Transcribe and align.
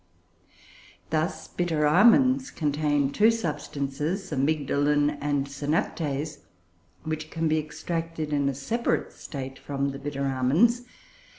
Thus, 1.11 1.47
bitter 1.47 1.85
almonds 1.85 2.49
contain 2.49 3.11
two 3.11 3.29
substances, 3.29 4.31
amygdalin 4.31 5.19
and 5.21 5.45
synaptase, 5.45 6.39
which 7.03 7.29
can 7.29 7.47
be 7.47 7.59
extracted, 7.59 8.33
in 8.33 8.49
a 8.49 8.55
separate 8.55 9.13
state, 9.13 9.59
from 9.59 9.89
the 9.91 9.99
bitter 9.99 10.25
almonds. 10.27 10.85